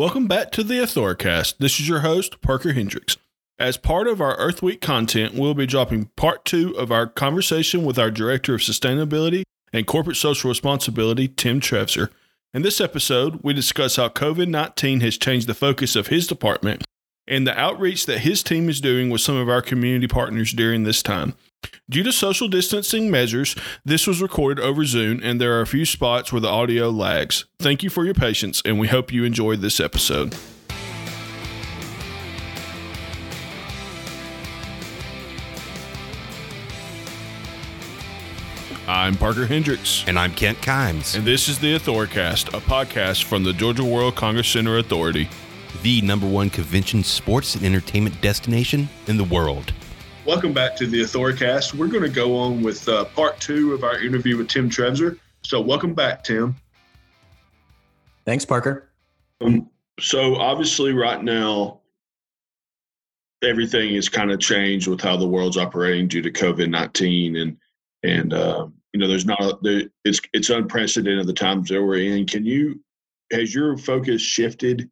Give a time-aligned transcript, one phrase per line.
[0.00, 1.58] Welcome back to the Authoricast.
[1.58, 3.18] This is your host, Parker Hendricks.
[3.58, 7.84] As part of our Earth Week content, we'll be dropping part two of our conversation
[7.84, 9.42] with our Director of Sustainability
[9.74, 12.08] and Corporate Social Responsibility, Tim Trefzer.
[12.54, 16.82] In this episode, we discuss how COVID 19 has changed the focus of his department
[17.26, 20.84] and the outreach that his team is doing with some of our community partners during
[20.84, 21.34] this time.
[21.88, 23.54] Due to social distancing measures,
[23.84, 27.44] this was recorded over Zoom, and there are a few spots where the audio lags.
[27.58, 30.34] Thank you for your patience, and we hope you enjoyed this episode.
[38.90, 40.04] I'm Parker Hendricks.
[40.08, 41.14] And I'm Kent Kimes.
[41.14, 45.28] And this is the Authoricast, a podcast from the Georgia World Congress Center Authority,
[45.82, 49.72] the number one convention, sports, and entertainment destination in the world.
[50.26, 51.74] Welcome back to the Authoricast.
[51.74, 55.18] We're going to go on with uh, part two of our interview with Tim Trefzer.
[55.42, 56.54] So, welcome back, Tim.
[58.26, 58.90] Thanks, Parker.
[59.40, 61.80] Um, so, obviously, right now,
[63.42, 67.56] everything has kind of changed with how the world's operating due to COVID nineteen, and
[68.02, 71.98] and uh, you know, there's not a, there, it's it's unprecedented the times that we're
[71.98, 72.26] in.
[72.26, 72.80] Can you
[73.32, 74.90] has your focus shifted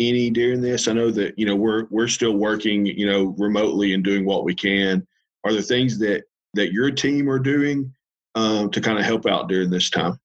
[0.00, 0.88] any during this?
[0.88, 4.44] I know that you know we're we're still working you know remotely and doing what
[4.44, 5.06] we can.
[5.44, 7.94] Are there things that that your team are doing
[8.34, 10.18] um, to kind of help out during this time?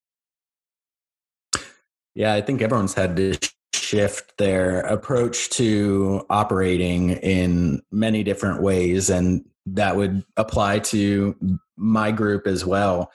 [2.15, 3.37] Yeah, I think everyone's had to
[3.73, 11.35] shift their approach to operating in many different ways, and that would apply to
[11.77, 13.11] my group as well.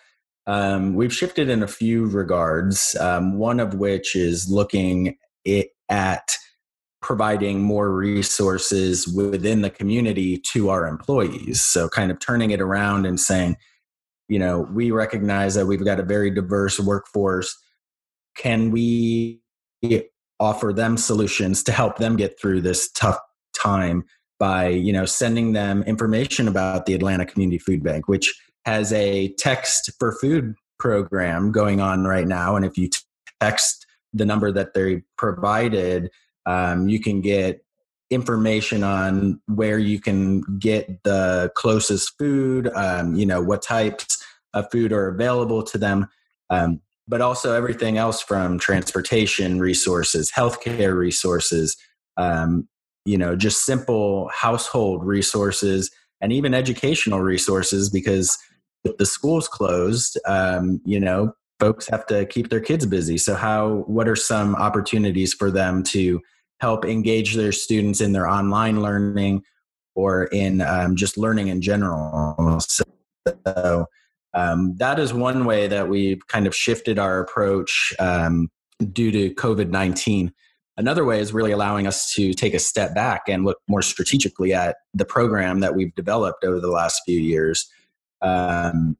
[0.47, 2.97] Um, we've shifted in a few regards.
[2.98, 6.36] Um, one of which is looking it, at
[7.02, 11.60] providing more resources within the community to our employees.
[11.60, 13.56] So, kind of turning it around and saying,
[14.28, 17.56] you know, we recognize that we've got a very diverse workforce.
[18.36, 19.40] Can we
[20.38, 23.18] offer them solutions to help them get through this tough
[23.54, 24.04] time
[24.38, 28.34] by, you know, sending them information about the Atlanta Community Food Bank, which
[28.64, 32.56] has a text for food program going on right now.
[32.56, 32.89] And if you
[33.40, 36.10] text the number that they provided,
[36.50, 37.64] um, you can get
[38.11, 44.68] information on where you can get the closest food, um, you know, what types of
[44.72, 46.08] food are available to them,
[46.50, 51.77] um, but also everything else from transportation resources, healthcare resources,
[52.16, 52.68] um,
[53.05, 55.89] you know, just simple household resources
[56.20, 58.36] and even educational resources because
[58.83, 63.18] with the schools closed, um, you know, folks have to keep their kids busy.
[63.18, 66.20] So, how, what are some opportunities for them to
[66.60, 69.42] help engage their students in their online learning
[69.94, 72.60] or in um, just learning in general.
[72.60, 73.86] So
[74.34, 78.50] um, that is one way that we've kind of shifted our approach um,
[78.92, 80.32] due to COVID 19.
[80.76, 84.54] Another way is really allowing us to take a step back and look more strategically
[84.54, 87.68] at the program that we've developed over the last few years.
[88.22, 88.96] Um,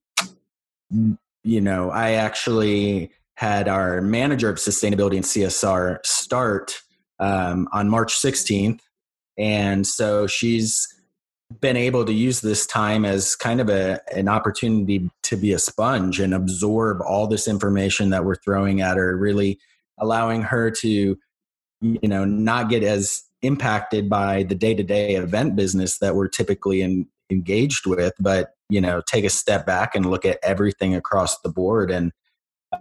[1.43, 6.83] you know, I actually had our manager of sustainability and CSR start
[7.21, 8.81] um, on March 16th.
[9.39, 10.89] And so she's
[11.61, 15.59] been able to use this time as kind of a, an opportunity to be a
[15.59, 19.59] sponge and absorb all this information that we're throwing at her, really
[19.99, 21.19] allowing her to,
[21.81, 26.29] you know, not get as impacted by the day to day event business that we're
[26.29, 30.95] typically in, engaged with, but, you know, take a step back and look at everything
[30.95, 32.13] across the board and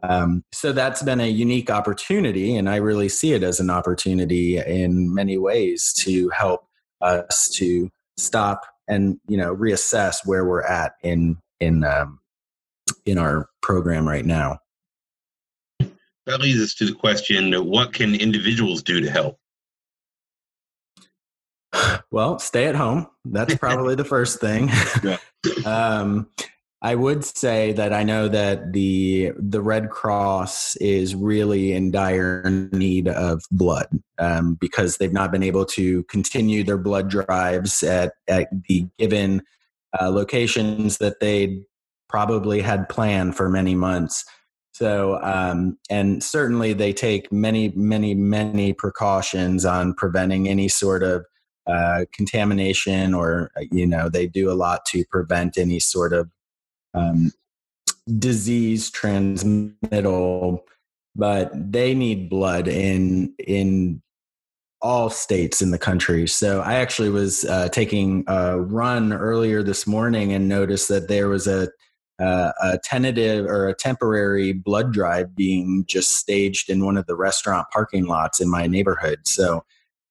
[0.04, 4.58] um, so that's been a unique opportunity, and I really see it as an opportunity
[4.58, 6.68] in many ways to help
[7.02, 12.20] us to stop and you know reassess where we're at in in um,
[13.06, 14.60] in our program right now.
[16.26, 19.40] That leads us to the question: What can individuals do to help?
[22.12, 23.06] Well, stay at home.
[23.24, 24.72] That's probably the first thing.
[25.04, 25.18] Yeah.
[25.66, 26.28] um,
[26.82, 32.70] I would say that I know that the the Red Cross is really in dire
[32.72, 38.14] need of blood um, because they've not been able to continue their blood drives at
[38.30, 39.42] at the given
[40.00, 41.62] uh, locations that they
[42.08, 44.24] probably had planned for many months.
[44.72, 51.26] So, um, and certainly they take many, many, many precautions on preventing any sort of
[51.68, 56.30] uh, contamination, or you know, they do a lot to prevent any sort of
[56.94, 57.32] um,
[58.18, 60.66] disease transmittal,
[61.16, 64.02] but they need blood in in
[64.82, 66.26] all states in the country.
[66.28, 71.28] So I actually was uh, taking a run earlier this morning and noticed that there
[71.28, 71.70] was a
[72.20, 77.16] uh, a tentative or a temporary blood drive being just staged in one of the
[77.16, 79.20] restaurant parking lots in my neighborhood.
[79.26, 79.64] So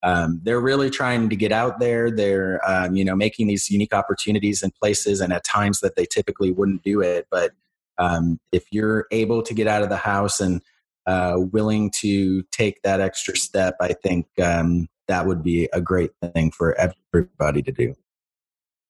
[0.02, 2.10] um, they're really trying to get out there.
[2.10, 6.06] They're um, you know making these unique opportunities in places and at times that they
[6.06, 7.26] typically wouldn't do it.
[7.30, 7.52] But
[7.98, 10.62] um, if you're able to get out of the house and
[11.06, 16.10] uh, willing to take that extra step, I think um, that would be a great
[16.34, 17.94] thing for everybody to do.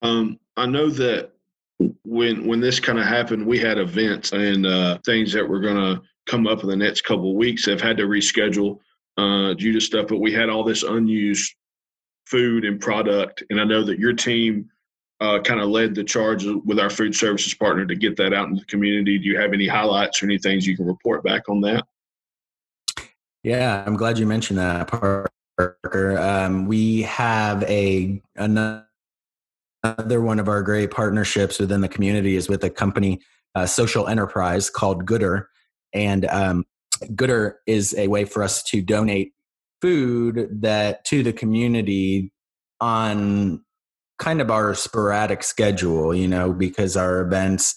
[0.01, 1.31] Um, I know that
[2.03, 5.77] when when this kind of happened, we had events and uh, things that were going
[5.77, 7.65] to come up in the next couple of weeks.
[7.65, 8.79] Have had to reschedule
[9.19, 11.53] uh, to stuff, but we had all this unused
[12.25, 14.69] food and product, and I know that your team
[15.21, 18.47] uh, kind of led the charge with our food services partner to get that out
[18.47, 19.17] in the community.
[19.17, 21.85] Do you have any highlights or any things you can report back on that?
[23.43, 26.17] Yeah, I'm glad you mentioned that, Parker.
[26.17, 28.85] Um, we have a another
[30.21, 33.21] one of our great partnerships within the community is with a company,
[33.55, 35.45] a social enterprise called Goodr,
[35.93, 36.65] and um,
[37.15, 39.33] Goodr is a way for us to donate
[39.81, 42.31] food that to the community
[42.81, 43.63] on
[44.17, 47.75] kind of our sporadic schedule, you know, because our events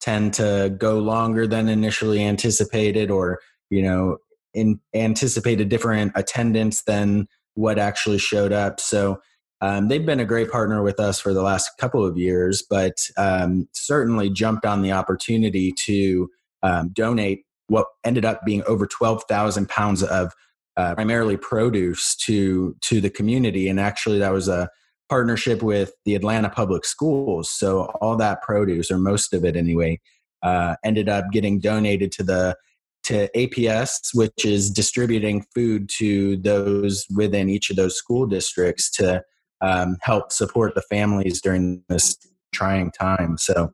[0.00, 3.40] tend to go longer than initially anticipated or,
[3.70, 4.18] you know,
[4.52, 8.80] in anticipate a different attendance than what actually showed up.
[8.80, 9.20] So
[9.60, 12.94] um, they've been a great partner with us for the last couple of years, but
[13.16, 16.30] um, certainly jumped on the opportunity to
[16.62, 20.32] um, donate what ended up being over 12,000 pounds of
[20.76, 23.68] uh, primarily produce to to the community.
[23.68, 24.68] And actually, that was a
[25.08, 27.50] partnership with the Atlanta Public Schools.
[27.50, 30.00] So all that produce, or most of it anyway,
[30.42, 32.56] uh, ended up getting donated to the
[33.04, 39.22] to APS, which is distributing food to those within each of those school districts to
[39.60, 42.16] um, help support the families during this
[42.52, 43.36] trying time.
[43.38, 43.72] So,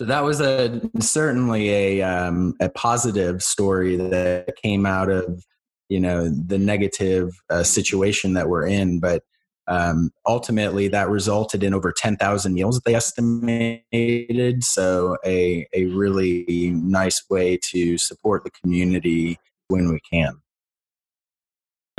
[0.00, 5.44] so that was a certainly a um, a positive story that came out of
[5.88, 9.22] you know the negative uh, situation that we're in, but
[9.68, 14.62] um, ultimately, that resulted in over 10,000 meals that they estimated.
[14.62, 19.38] So, a, a really nice way to support the community
[19.68, 20.40] when we can.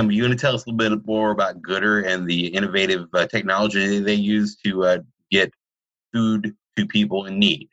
[0.00, 3.08] Um, you want to tell us a little bit more about Goodr and the innovative
[3.12, 4.98] uh, technology they use to uh,
[5.30, 5.52] get
[6.14, 7.68] food to people in need?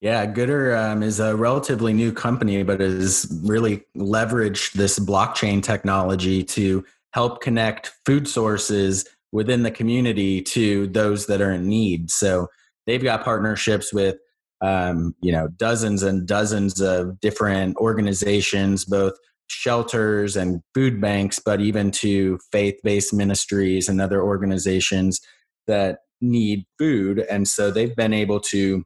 [0.00, 6.44] Yeah, Goodr um, is a relatively new company, but has really leveraged this blockchain technology
[6.44, 12.10] to help connect food sources within the community to those that are in need.
[12.10, 12.46] So
[12.86, 14.16] they've got partnerships with
[14.60, 19.14] um, you know dozens and dozens of different organizations, both
[19.48, 25.20] shelters and food banks, but even to faith-based ministries and other organizations
[25.66, 27.24] that need food.
[27.30, 28.84] And so they've been able to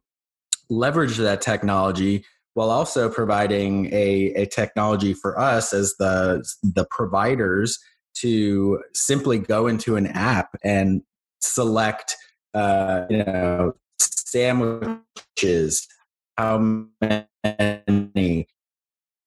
[0.73, 2.25] leverage that technology
[2.55, 7.79] while also providing a, a technology for us as the the providers
[8.15, 11.03] to simply go into an app and
[11.41, 12.17] select,
[12.55, 15.89] uh, you know, sandwiches,
[16.37, 18.47] how many,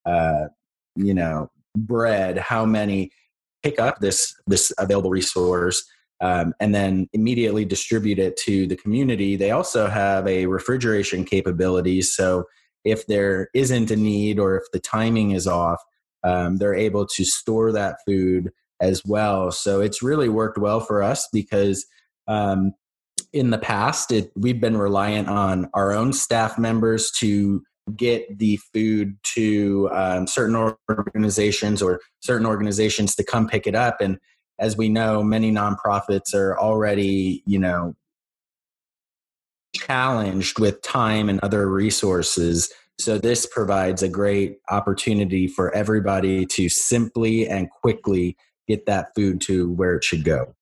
[0.06, 0.46] uh,
[0.96, 3.12] you know, bread, how many,
[3.64, 5.84] pick up this this available resource.
[6.22, 9.36] Um, and then immediately distribute it to the community.
[9.36, 12.02] They also have a refrigeration capability.
[12.02, 12.46] So
[12.86, 15.82] if there isn't a need or if the timing is off,
[16.24, 18.52] um, they're able to store that food
[18.82, 19.52] as well.
[19.52, 21.86] So it's really worked well for us because
[22.28, 22.74] um,
[23.34, 27.63] in the past, it, we've been reliant on our own staff members to
[27.96, 30.56] get the food to um, certain
[30.89, 34.01] organizations or certain organizations to come pick it up.
[34.01, 34.18] And
[34.60, 37.96] as we know, many nonprofits are already, you know,
[39.76, 42.72] challenged with time and other resources.
[42.98, 49.42] So this provides a great opportunity for everybody to simply and quickly get that food
[49.42, 50.56] to where it should go.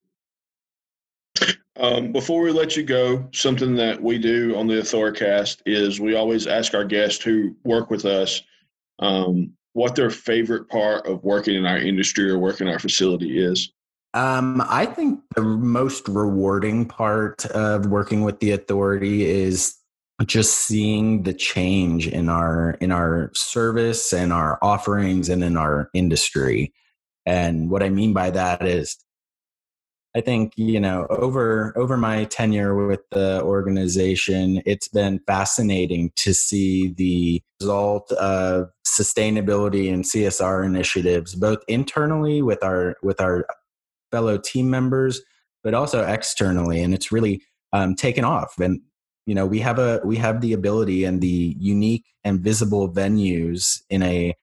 [1.80, 6.16] Um, before we let you go, something that we do on the Authoricast is we
[6.16, 8.42] always ask our guests who work with us
[9.00, 13.72] um, what their favorite part of working in our industry or working our facility is.
[14.14, 19.76] Um, I think the most rewarding part of working with the authority is
[20.26, 25.90] just seeing the change in our in our service and our offerings and in our
[25.94, 26.74] industry.
[27.26, 28.98] And what I mean by that is
[30.16, 36.36] I think, you know, over over my tenure with the organization, it's been fascinating to
[36.36, 43.48] see the result of sustainability and CSR initiatives, both internally with our with our
[44.14, 45.22] fellow team members,
[45.64, 46.82] but also externally.
[46.84, 47.42] And it's really
[47.74, 48.60] um, taken off.
[48.60, 48.80] And
[49.26, 53.82] you know we have a we have the ability and the unique and visible venues
[53.90, 54.34] in a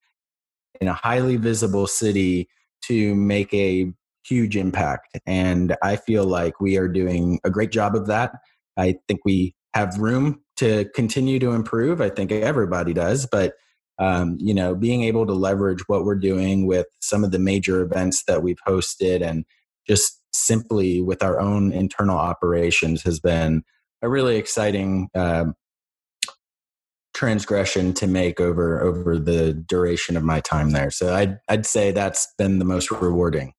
[0.80, 2.48] in a highly visible city
[2.84, 3.92] to make a
[4.24, 8.32] huge impact and i feel like we are doing a great job of that
[8.76, 13.54] i think we have room to continue to improve i think everybody does but
[13.98, 17.82] um, you know being able to leverage what we're doing with some of the major
[17.82, 19.44] events that we've hosted and
[19.90, 23.64] just simply with our own internal operations has been
[24.02, 25.46] a really exciting uh,
[27.12, 30.92] transgression to make over over the duration of my time there.
[30.92, 33.52] So I'd I'd say that's been the most rewarding.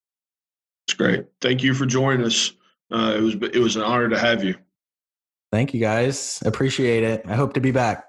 [0.87, 1.25] It's great.
[1.41, 2.53] Thank you for joining us.
[2.89, 4.55] Uh, it was it was an honor to have you.
[5.51, 6.41] Thank you guys.
[6.45, 7.23] Appreciate it.
[7.27, 8.05] I hope to be back.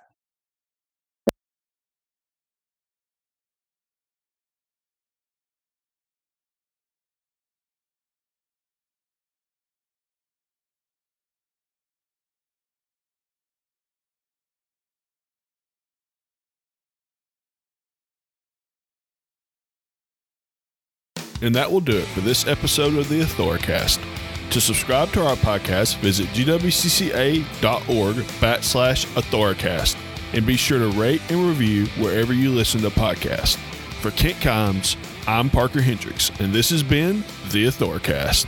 [21.42, 24.02] And that will do it for this episode of the Authoricast.
[24.50, 29.96] To subscribe to our podcast, visit gwcca.org backslash Authoricast
[30.34, 33.56] and be sure to rate and review wherever you listen to podcasts.
[34.00, 34.96] For Kent Kimes,
[35.26, 38.46] I'm Parker Hendricks, and this has been the Authoricast.